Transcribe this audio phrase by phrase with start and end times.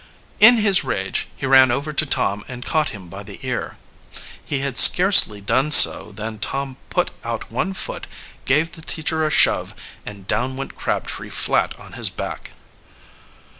[0.39, 3.77] In his rage he ran over to Tom and caught him by the ear.
[4.43, 8.07] He had scarcely done so than Tom put out one foot,
[8.45, 12.53] gave the teacher a shove, and down went Crabtree flat on his back.